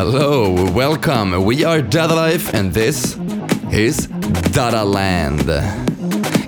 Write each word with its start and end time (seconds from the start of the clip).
Hello, 0.00 0.54
welcome. 0.70 1.44
We 1.44 1.64
are 1.64 1.82
Dada 1.82 2.14
Life, 2.14 2.54
and 2.54 2.72
this 2.72 3.18
is 3.72 4.06
Dada 4.52 4.84
Land. 4.84 5.42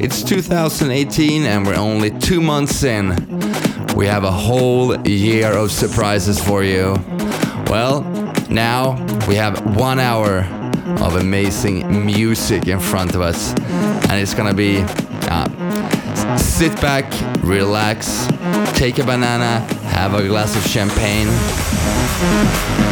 It's 0.01 0.23
2018, 0.23 1.43
and 1.43 1.67
we're 1.67 1.75
only 1.75 2.17
two 2.21 2.41
months 2.41 2.85
in. 2.85 3.09
We 3.97 4.07
have 4.07 4.23
a 4.23 4.31
whole 4.31 4.97
year 5.05 5.51
of 5.51 5.73
surprises 5.73 6.41
for 6.41 6.63
you. 6.63 6.95
Well, 7.67 8.03
now 8.49 9.05
we 9.27 9.35
have 9.35 9.77
one 9.77 9.99
hour 9.99 10.45
of 11.03 11.17
amazing 11.17 12.07
music 12.07 12.69
in 12.69 12.79
front 12.79 13.17
of 13.17 13.21
us, 13.21 13.53
and 14.11 14.13
it's 14.13 14.33
gonna 14.33 14.55
be 14.55 14.85
uh, 15.29 16.37
sit 16.37 16.81
back, 16.81 17.05
relax, 17.43 18.29
take 18.79 19.01
a 19.01 19.05
banana, 19.05 19.59
have 19.91 20.15
a 20.15 20.25
glass 20.29 20.55
of 20.55 20.63
champagne. 20.63 21.27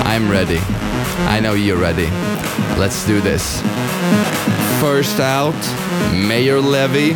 I'm 0.04 0.30
ready. 0.30 0.58
I 1.26 1.40
know 1.40 1.54
you're 1.54 1.78
ready. 1.78 2.08
Let's 2.78 3.06
do 3.06 3.20
this. 3.20 3.60
First 4.80 5.20
out, 5.20 5.54
Maor 6.12 6.62
Levi 6.62 7.14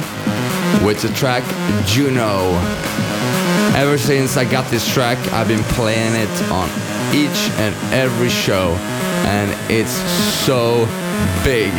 with 0.84 1.00
the 1.02 1.08
track 1.14 1.44
Juno. 1.86 2.58
Ever 3.74 3.96
since 3.96 4.36
I 4.36 4.44
got 4.44 4.70
this 4.70 4.86
track, 4.92 5.18
I've 5.32 5.48
been 5.48 5.64
playing 5.74 6.14
it 6.14 6.50
on 6.50 6.68
each 7.14 7.50
and 7.58 7.74
every 7.92 8.28
show, 8.28 8.74
and 9.26 9.50
it's 9.70 9.92
so 10.44 10.86
big. 11.44 11.72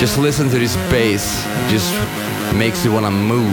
Just 0.00 0.18
listen 0.18 0.48
to 0.50 0.58
this 0.58 0.76
bass, 0.90 1.44
just 1.68 1.92
makes 2.54 2.84
you 2.84 2.92
wanna 2.92 3.10
move. 3.10 3.50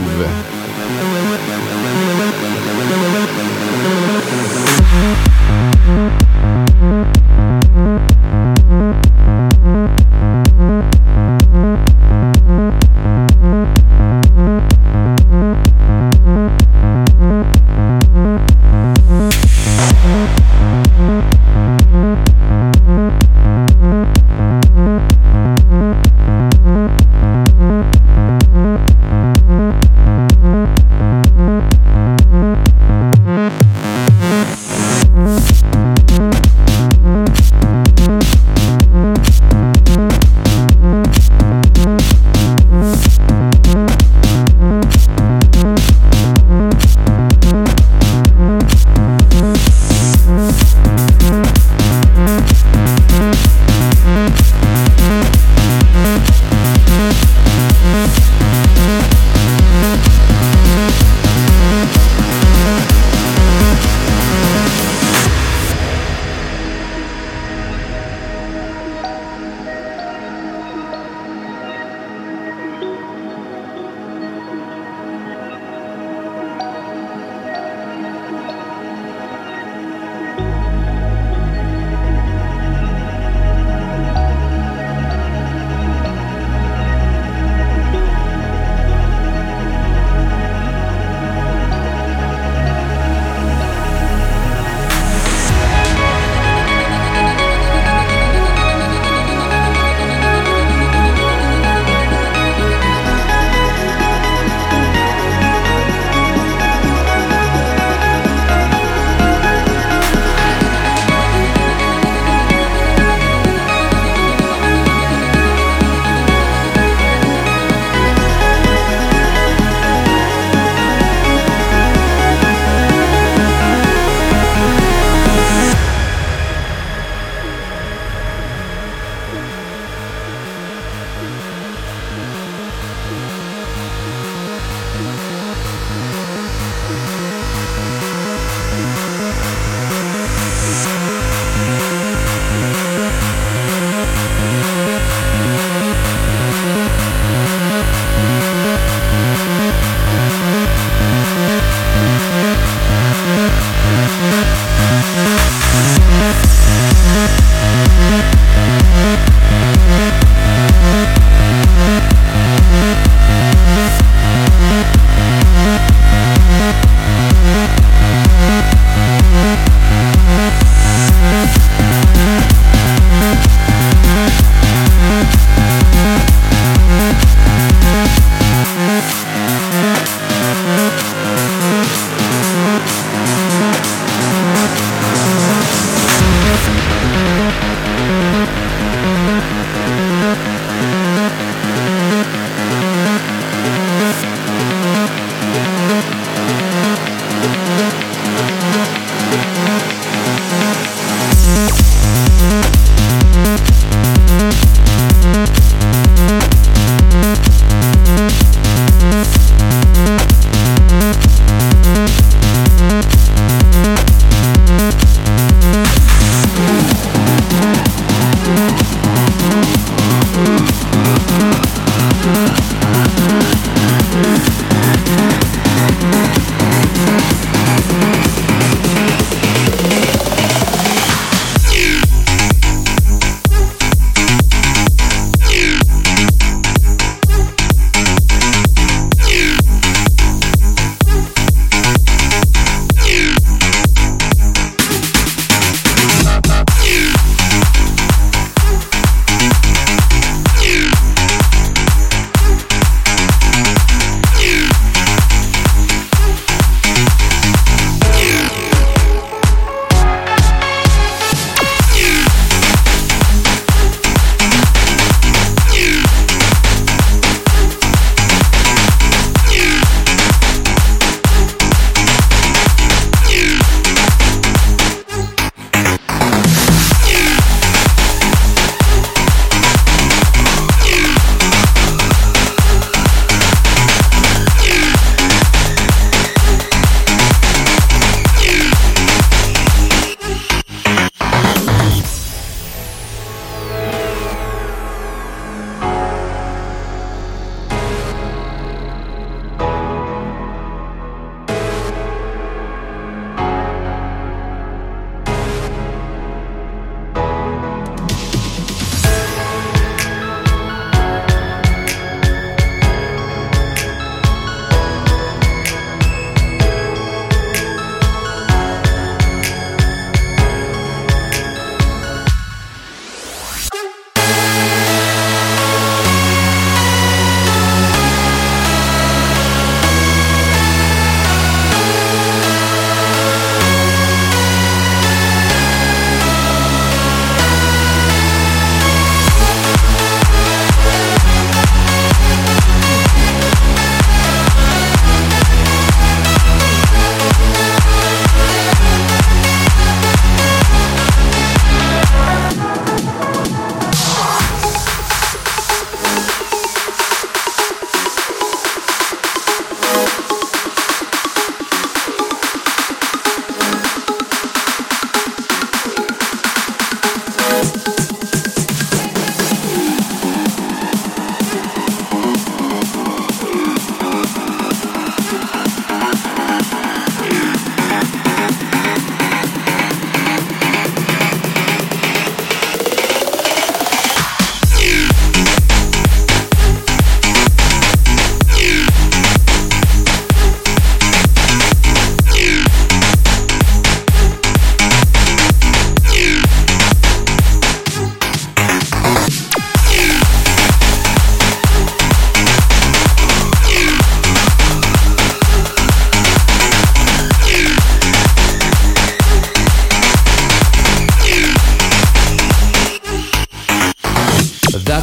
Thank 4.92 6.82
you. 6.82 7.01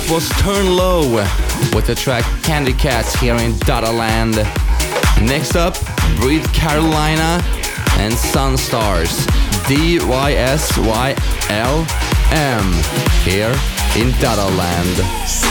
Was 0.10 0.28
Turnlow 0.42 1.04
with 1.76 1.86
the 1.86 1.94
track 1.94 2.24
Candy 2.42 2.74
Cats 2.74 3.14
here 3.20 3.36
in 3.36 3.52
Dadaland. 3.52 4.38
Next 5.22 5.56
up, 5.56 5.76
Breathe 6.20 6.52
Carolina 6.52 7.40
and 8.00 8.14
Sunstars. 8.14 9.28
D 9.68 10.00
Y 10.04 10.34
S 10.34 10.76
Y 10.80 11.16
L 11.50 11.86
M 12.32 12.64
here 13.24 13.54
in 13.96 14.10
Dadaland. 14.18 14.98
Let's 14.98 15.50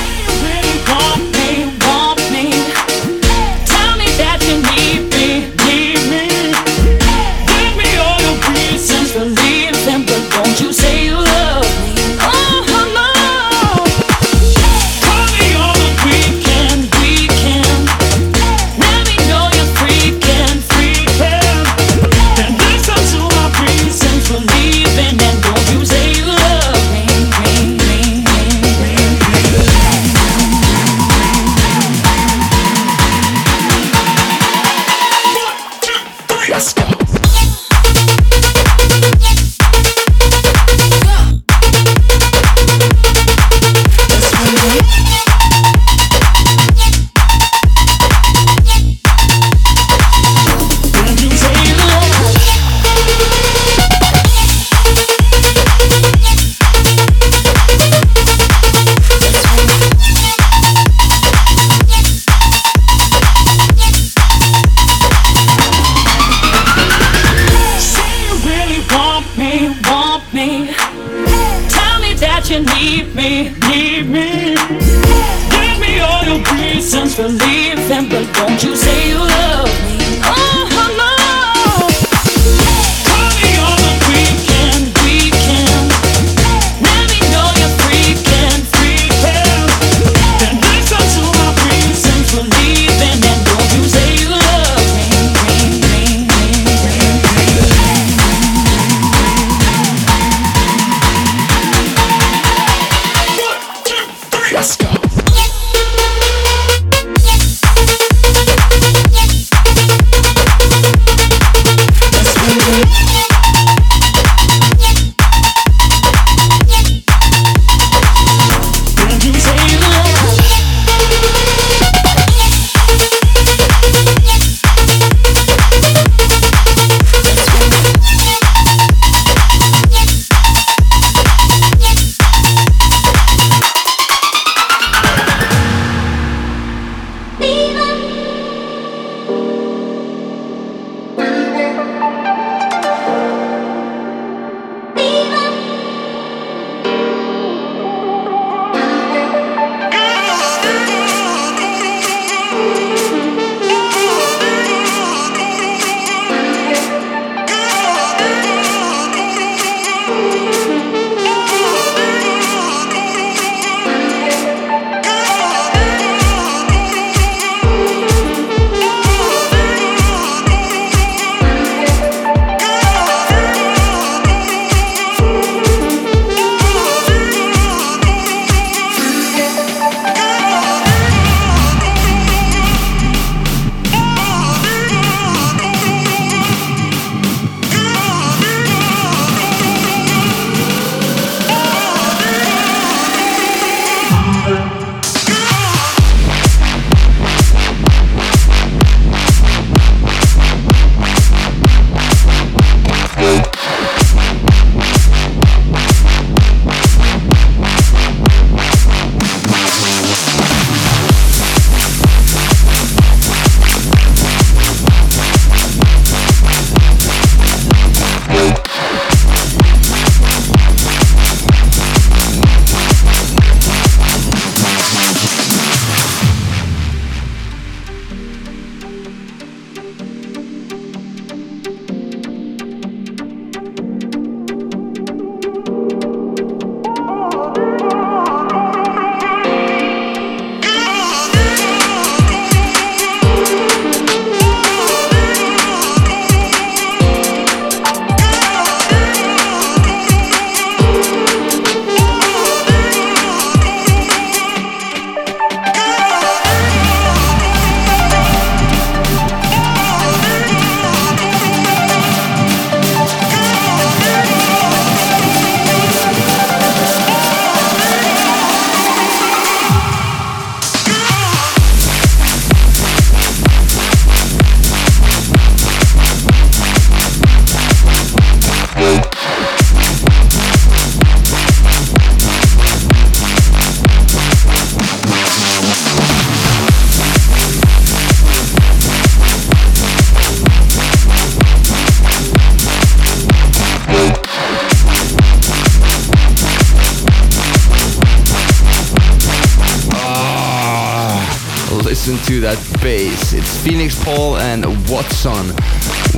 Feenixpawl 303.69 304.41
and 304.41 304.65
Watson 304.89 305.49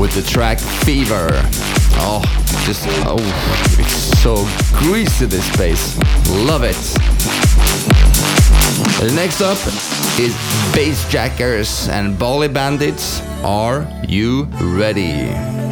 with 0.00 0.14
the 0.14 0.22
track 0.22 0.60
Fever. 0.60 1.30
Oh, 1.96 2.22
just, 2.64 2.84
oh, 3.04 3.16
it's 3.76 4.20
so 4.22 4.46
greasy 4.78 5.26
this 5.26 5.56
bass. 5.56 5.98
Love 6.46 6.62
it. 6.62 6.76
Next 9.16 9.40
up 9.40 9.58
is 10.20 10.32
Bassjackers 10.72 11.88
and 11.88 12.16
Bali 12.16 12.46
Bandits. 12.46 13.20
Are 13.42 13.84
you 14.06 14.44
ready? 14.60 15.69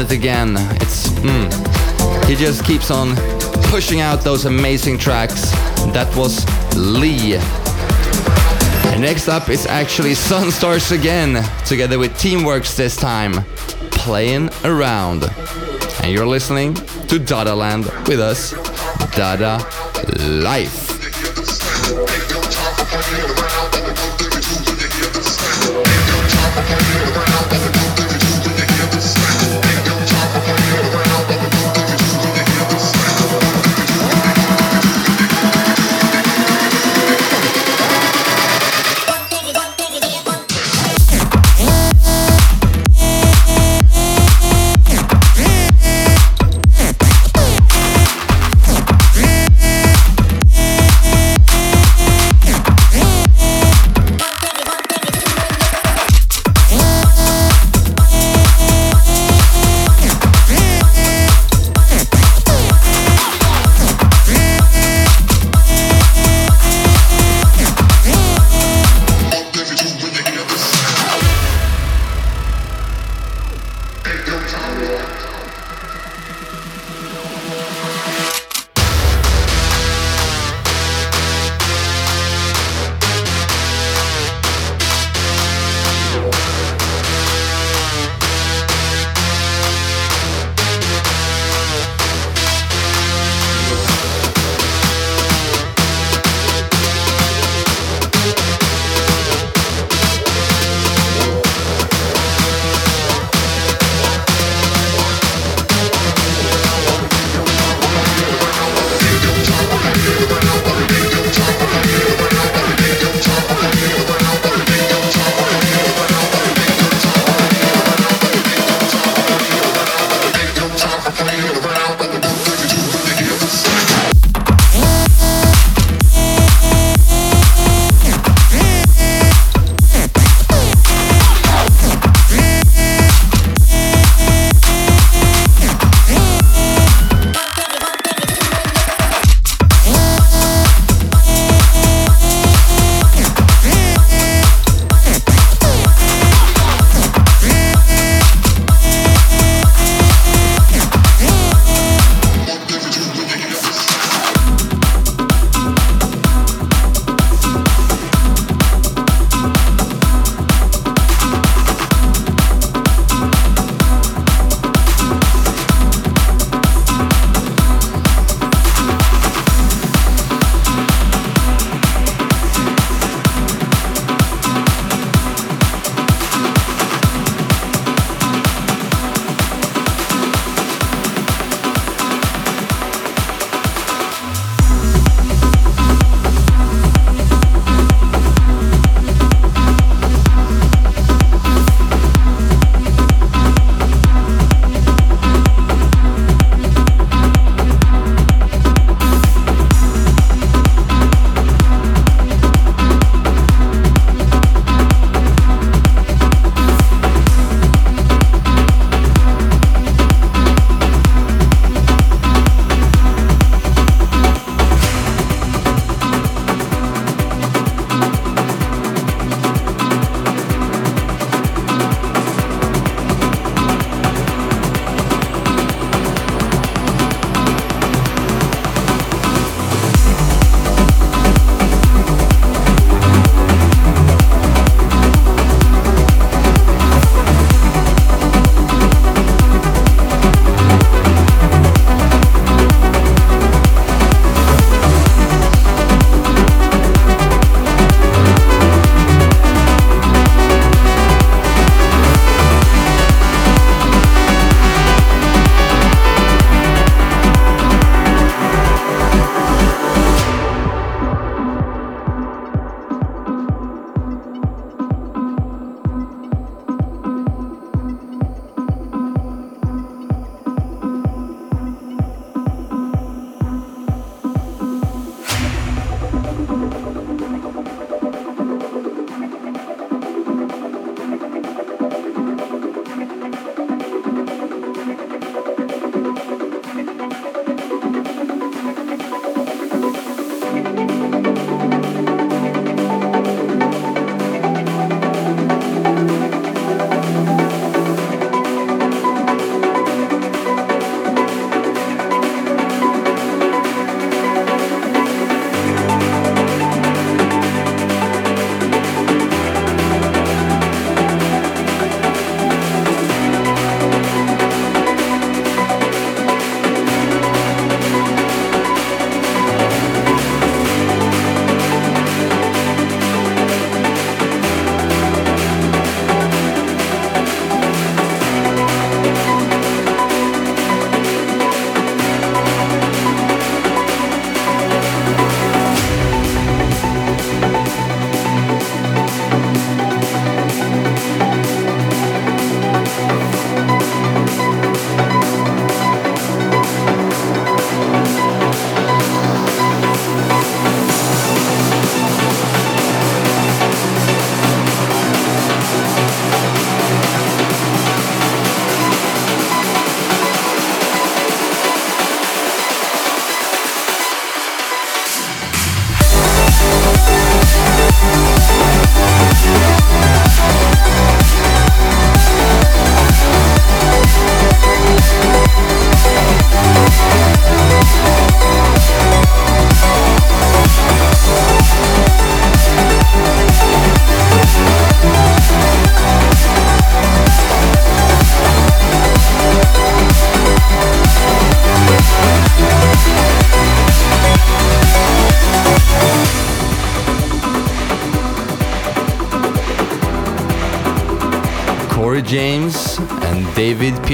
Again. 0.00 0.56
It's 0.80 1.08
mm, 1.20 2.24
he 2.26 2.34
just 2.34 2.64
keeps 2.64 2.90
on 2.90 3.14
pushing 3.64 4.00
out 4.00 4.22
those 4.22 4.46
amazing 4.46 4.96
tracks. 4.96 5.50
That 5.92 6.10
was 6.16 6.44
Lee. 6.74 7.34
And 8.92 9.02
next 9.02 9.28
up 9.28 9.50
is 9.50 9.66
actually 9.66 10.12
Sunstars 10.12 10.90
again, 10.90 11.44
together 11.66 11.98
with 11.98 12.12
Teamworx 12.14 12.76
this 12.76 12.96
time, 12.96 13.44
playing 13.90 14.48
around. 14.64 15.24
And 16.02 16.10
you're 16.10 16.26
listening 16.26 16.74
to 17.08 17.18
Dada 17.18 17.54
Land 17.54 17.84
with 18.08 18.20
us, 18.20 18.52
Dada 19.14 19.58
Life. 20.18 20.89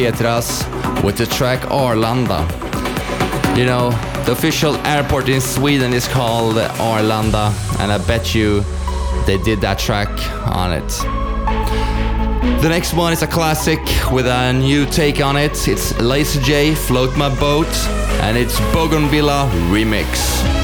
Pietras 0.07 0.63
with 1.03 1.17
the 1.17 1.27
track 1.27 1.61
Arlanda. 1.63 2.47
You 3.59 3.65
know, 3.65 3.91
the 4.25 4.33
official 4.33 4.77
airport 4.87 5.29
in 5.29 5.41
Sweden 5.41 5.93
is 5.93 6.07
called 6.07 6.55
Arlanda, 6.55 7.53
and 7.81 7.91
I 7.91 7.99
bet 8.07 8.33
you 8.33 8.63
they 9.27 9.37
did 9.39 9.61
that 9.63 9.81
track 9.81 10.11
on 10.47 10.73
it. 10.73 10.89
The 12.63 12.69
next 12.69 12.95
one 12.95 13.13
is 13.13 13.23
a 13.23 13.27
classic 13.27 13.81
with 14.13 14.29
a 14.29 14.53
new 14.53 14.87
take 14.87 15.21
on 15.21 15.37
it. 15.37 15.67
It's 15.67 15.99
Lazy 15.99 16.41
Jay, 16.41 16.75
Float 16.77 17.17
My 17.17 17.35
Boat, 17.41 17.73
and 18.23 18.37
it's 18.39 18.61
Bougenvilla 18.73 19.51
Remix. 19.73 20.56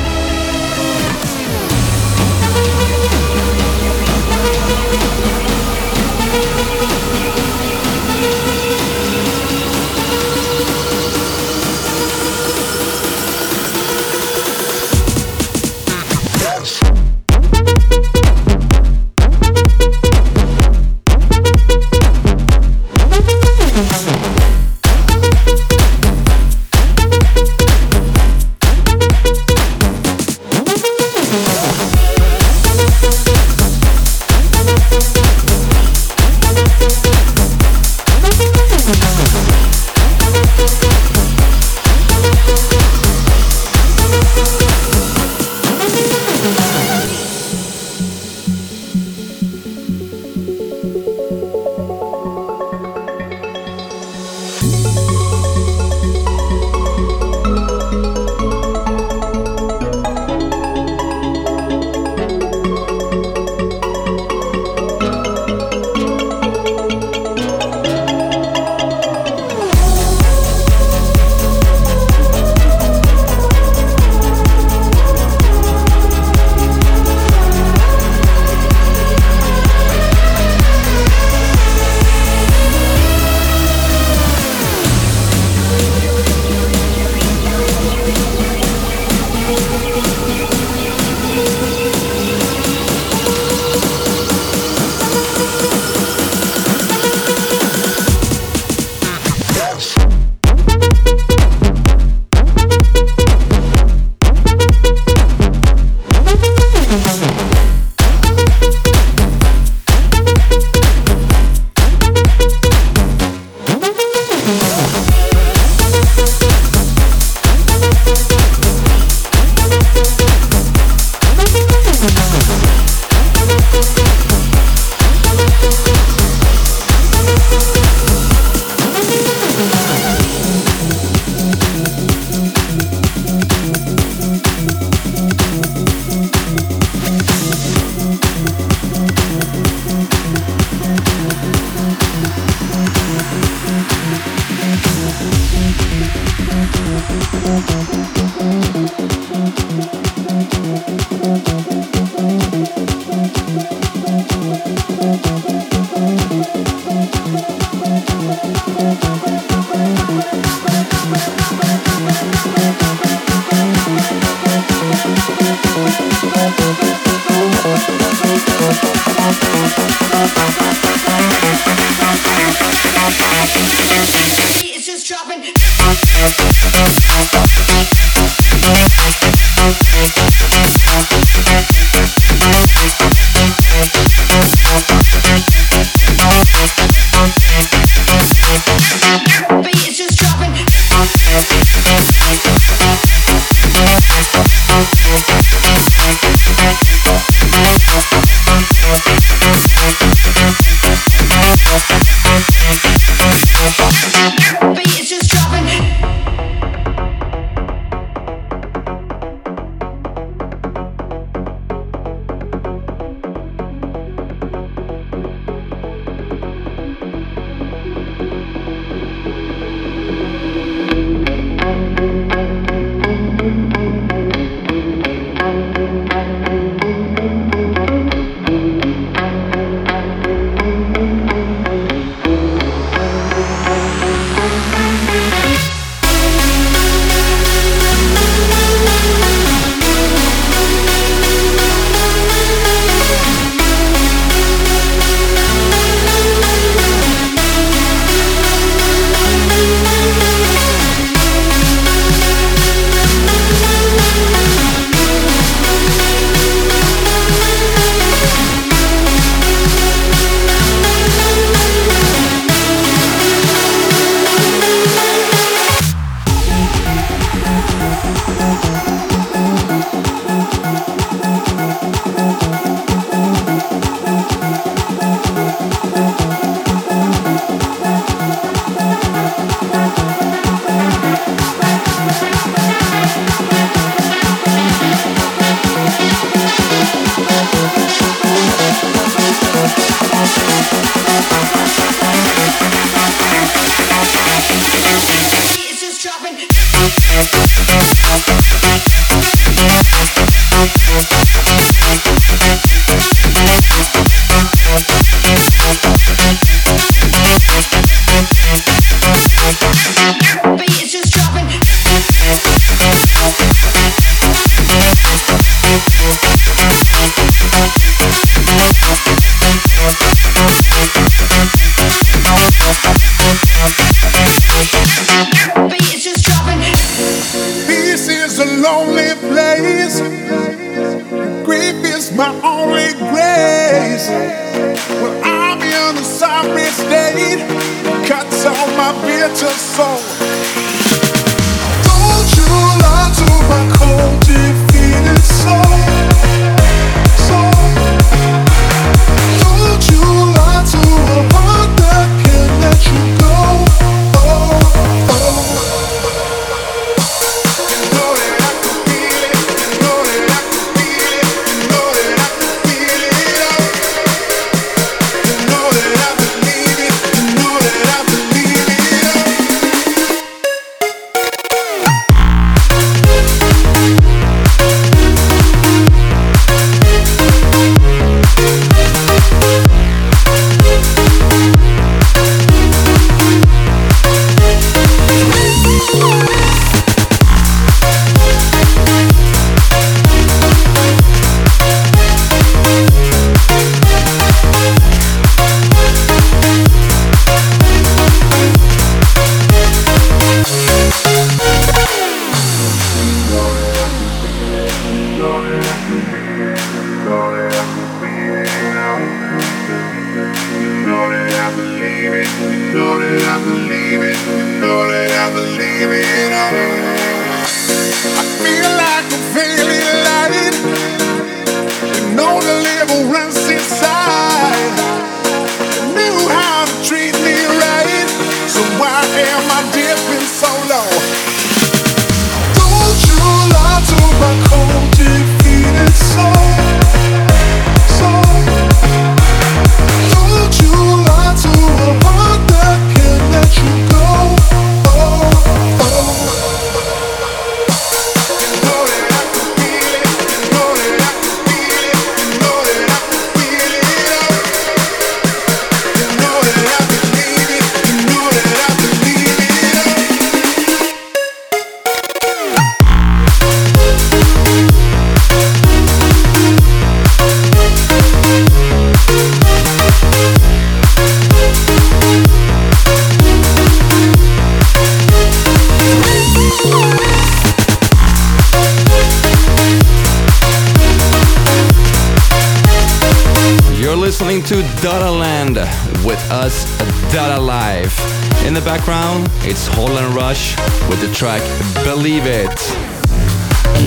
It's 489.45 489.69
Holl 489.69 489.91
& 489.91 490.13
Rush 490.13 490.57
with 490.91 491.01
the 491.01 491.15
track 491.15 491.41
Believe 491.85 492.27
It. 492.27 492.51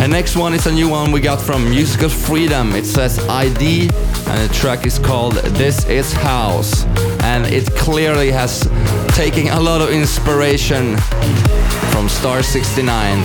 And 0.02 0.10
next 0.10 0.38
one 0.38 0.54
is 0.54 0.68
a 0.68 0.72
new 0.72 0.88
one 0.88 1.12
we 1.12 1.20
got 1.20 1.42
from 1.42 1.70
Musical 1.70 2.08
Freedom. 2.08 2.72
It 2.72 2.86
says 2.86 3.20
ID 3.28 3.90
and 3.92 4.50
the 4.50 4.54
track 4.54 4.86
is 4.86 4.98
called 4.98 5.34
This 5.34 5.86
Is 5.90 6.14
House. 6.14 6.86
And 7.24 7.46
it 7.46 7.70
clearly 7.76 8.32
has 8.32 8.62
taken 9.10 9.50
a 9.50 9.60
lot 9.60 9.82
of 9.82 9.90
inspiration 9.90 10.96
from 11.92 12.08
Star 12.08 12.42
69. 12.42 13.18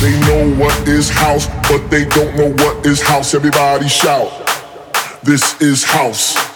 They 0.00 0.18
know 0.20 0.54
what 0.56 0.88
is 0.88 1.10
house, 1.10 1.48
but 1.70 1.90
they 1.90 2.06
don't 2.06 2.34
know 2.34 2.64
what 2.64 2.86
is 2.86 3.02
house. 3.02 3.34
Everybody 3.34 3.88
shout. 3.88 4.32
This 5.22 5.60
is 5.60 5.84
house. 5.84 6.47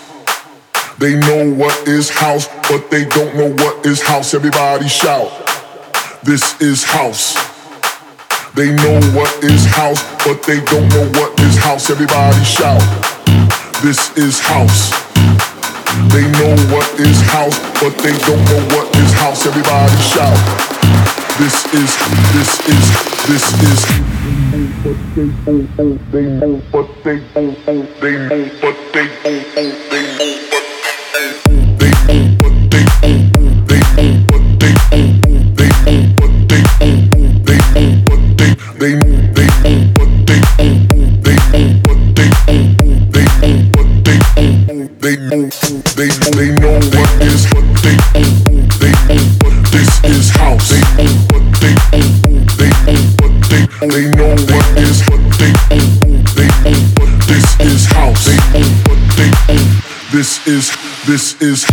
They 1.03 1.19
know 1.19 1.53
what 1.55 1.75
is 1.89 2.09
house, 2.11 2.47
but 2.71 2.89
they 2.89 3.05
don't 3.05 3.35
know 3.35 3.51
what 3.65 3.85
is 3.85 4.01
house. 4.01 4.35
Everybody 4.35 4.87
shout. 4.87 5.27
This 6.23 6.61
is 6.61 6.85
house. 6.85 7.35
They 8.55 8.71
know 8.71 9.01
what 9.11 9.35
is 9.43 9.67
house, 9.67 9.99
but 10.25 10.45
they 10.45 10.61
don't 10.63 10.89
know 10.95 11.11
what 11.19 11.35
is 11.41 11.59
house. 11.59 11.91
Everybody 11.91 12.45
shout. 12.45 12.79
This 13.83 14.17
is 14.17 14.39
house. 14.39 14.95
They 16.15 16.23
know 16.39 16.55
what 16.71 16.87
is 17.01 17.19
house, 17.35 17.59
but 17.83 17.99
they 17.99 18.17
don't 18.23 18.45
know 18.47 18.63
what 18.71 18.87
is 18.95 19.13
house. 19.19 19.45
Everybody 19.45 19.99
shout. 20.07 20.39
This 21.35 21.67
is, 21.75 21.91
this 22.31 22.51
is, 22.71 22.85
this 23.27 23.45
is. 23.59 23.83
But 24.85 25.03
they 25.17 26.23
they 26.23 26.27
know, 26.39 26.63
but 26.71 26.87
they 27.03 27.19
they 27.35 28.15
know, 28.29 28.51
but 28.63 28.77
they 28.95 29.09
don't, 29.25 29.91
they 29.91 30.62
they 38.83 39.12
This 61.13 61.37
is. 61.43 61.67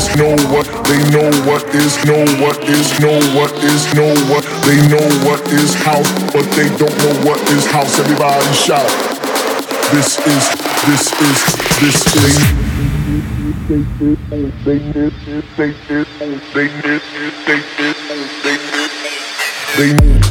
is, 0.00 0.16
know 0.16 0.36
what, 0.52 0.66
they 0.88 1.00
know 1.10 1.28
what 1.44 1.64
is, 1.74 1.92
know 2.04 2.24
what 2.40 2.58
is, 2.64 2.88
know 3.00 3.18
what 3.36 3.52
is, 3.64 3.94
know 3.94 4.14
what, 4.30 4.44
they 4.64 4.80
know 4.88 5.06
what 5.28 5.40
is 5.52 5.74
house, 5.74 6.08
but 6.32 6.44
they 6.56 6.68
don't 6.76 6.96
know 7.04 7.14
what 7.28 7.40
is 7.50 7.66
house. 7.66 7.98
Everybody 7.98 8.44
shout. 8.54 8.88
This 9.92 10.18
is, 10.26 10.44
this 10.86 11.12
is, 11.20 11.38
this 11.80 11.98
is. 12.16 12.36
They 13.68 13.82
miss 14.00 14.18
they 14.64 14.78
miss 14.78 15.14
they 15.56 15.68
miss 15.68 16.14
they 16.54 16.68
miss 16.82 17.04
they 17.46 17.60
miss 17.78 18.02
they. 19.76 20.22
They. 20.22 20.29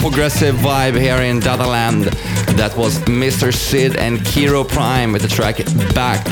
Progressive 0.00 0.54
vibe 0.56 0.98
here 0.98 1.20
in 1.22 1.40
Dadaland. 1.40 2.04
That 2.56 2.74
was 2.74 2.98
Mr. 3.00 3.52
Sid 3.52 3.96
and 3.96 4.18
Kiro 4.18 4.66
Prime 4.66 5.12
with 5.12 5.20
the 5.20 5.28
track 5.28 5.58
Back. 5.94 6.26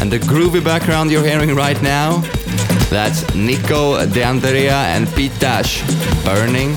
And 0.00 0.10
the 0.10 0.18
groovy 0.18 0.62
background 0.62 1.12
you're 1.12 1.24
hearing 1.24 1.54
right 1.54 1.80
now, 1.80 2.18
that's 2.90 3.22
Nico 3.34 4.04
de 4.06 4.22
Andrea 4.22 4.78
and 4.94 5.08
Pete 5.14 5.38
Dash, 5.38 5.82
Burning 6.24 6.76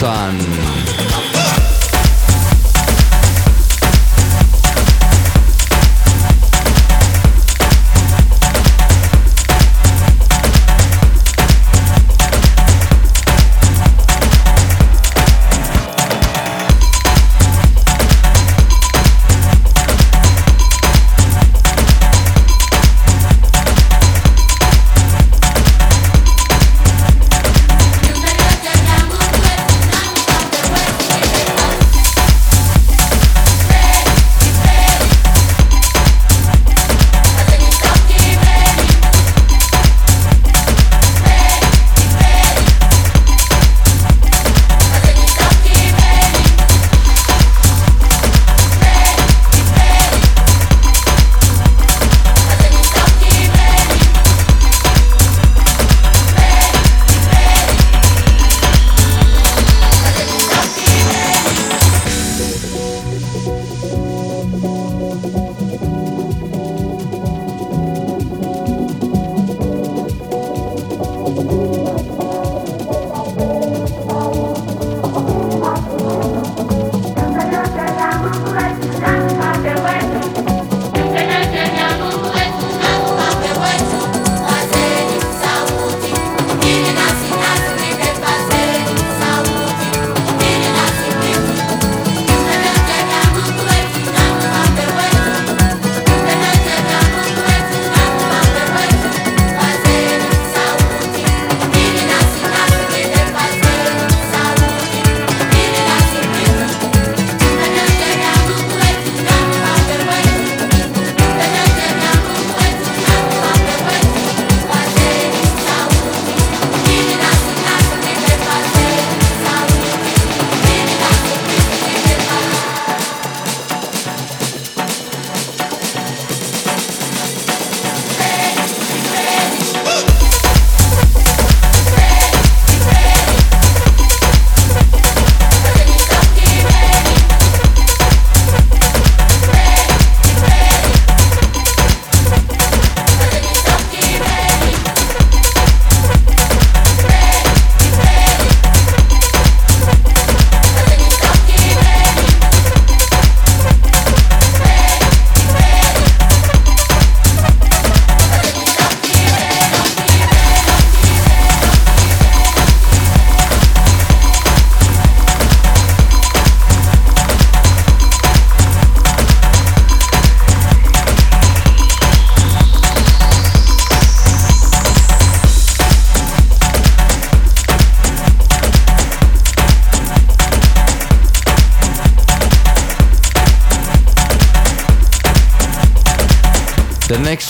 Sun. 0.00 1.07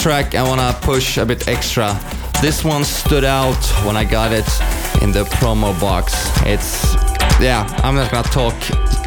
Track 0.09 0.35
I 0.35 0.43
wanna 0.43 0.75
push 0.81 1.19
a 1.19 1.27
bit 1.27 1.49
extra. 1.49 1.95
This 2.41 2.65
one 2.65 2.83
stood 2.83 3.25
out 3.25 3.63
when 3.85 3.95
I 3.95 4.05
got 4.05 4.33
it 4.33 4.49
in 5.03 5.13
the 5.13 5.25
promo 5.37 5.79
box. 5.79 6.15
It's, 6.47 6.95
yeah, 7.39 7.67
I'm 7.85 7.95
not 7.95 8.11
gonna 8.11 8.27
talk 8.29 8.55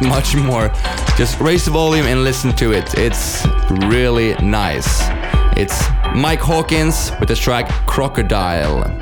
much 0.00 0.36
more. 0.36 0.68
Just 1.16 1.40
raise 1.40 1.64
the 1.64 1.72
volume 1.72 2.06
and 2.06 2.22
listen 2.22 2.54
to 2.54 2.70
it. 2.72 2.96
It's 2.96 3.44
really 3.88 4.34
nice. 4.34 5.02
It's 5.56 5.76
Mike 6.14 6.38
Hawkins 6.40 7.10
with 7.18 7.30
the 7.30 7.34
track 7.34 7.68
Crocodile. 7.88 9.01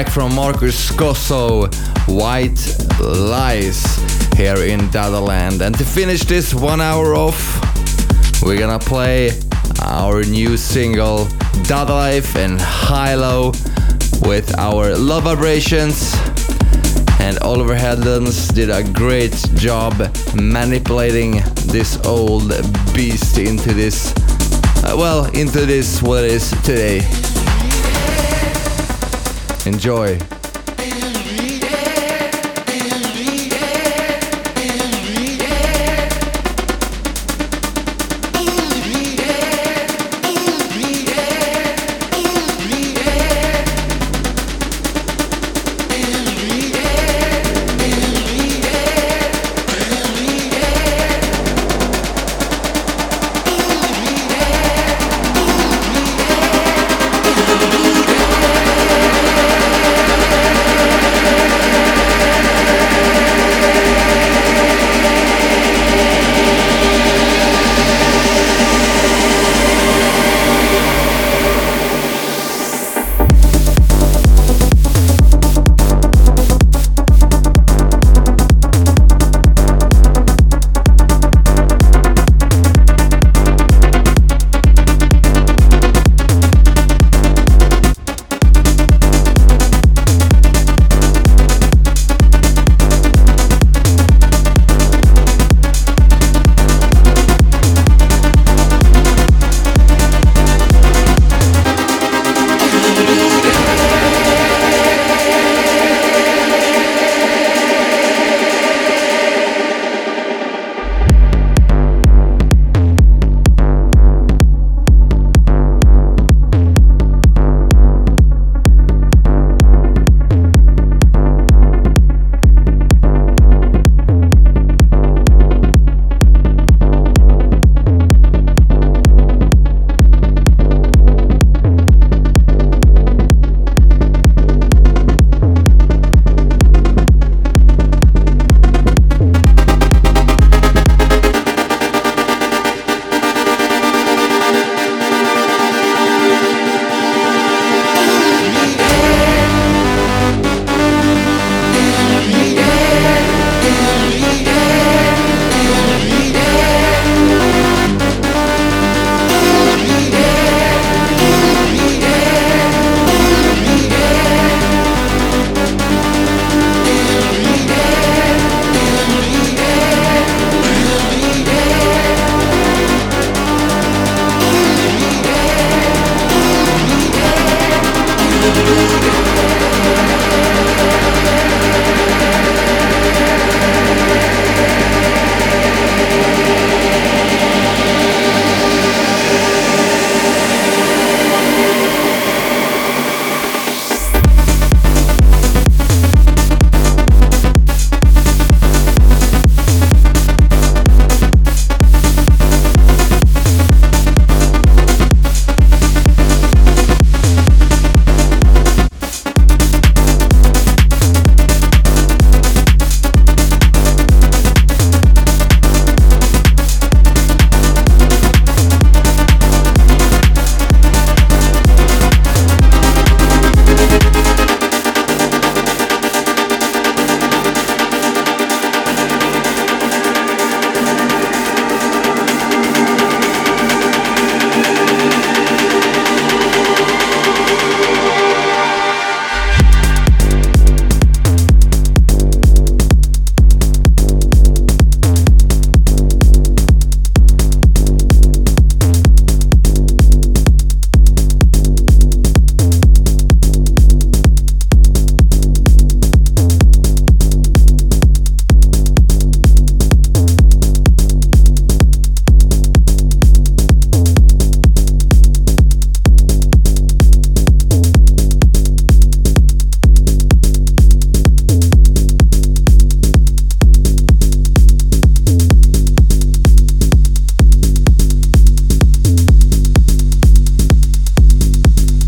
Track 0.00 0.14
from 0.14 0.34
Marcus 0.34 0.90
Schossow, 0.90 1.70
White 2.08 2.58
Lies, 3.00 3.84
here 4.34 4.56
in 4.64 4.80
Dadaland. 4.88 5.60
And 5.60 5.76
to 5.76 5.84
finish 5.84 6.22
this 6.22 6.54
one 6.54 6.80
hour 6.80 7.14
off, 7.14 7.60
we're 8.42 8.58
gonna 8.58 8.78
play 8.78 9.30
our 9.82 10.22
new 10.22 10.56
single, 10.56 11.28
Dada 11.64 11.92
Life 11.92 12.34
and 12.36 12.58
Hi-Lo, 12.58 13.52
with 14.22 14.58
our 14.58 14.96
Love 14.96 15.24
Vibrations. 15.24 16.14
And 17.20 17.38
Oliver 17.40 17.76
Heldens 17.76 18.54
did 18.54 18.70
a 18.70 18.82
great 18.82 19.34
job 19.56 19.92
manipulating 20.34 21.42
this 21.66 21.98
old 22.06 22.48
beast 22.94 23.36
into 23.36 23.74
this, 23.74 24.14
uh, 24.82 24.94
well, 24.96 25.26
into 25.36 25.66
this 25.66 26.00
what 26.00 26.24
it 26.24 26.30
is 26.30 26.50
today. 26.62 27.29
Enjoy. 29.70 30.39